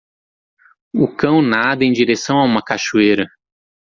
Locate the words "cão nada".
1.15-1.85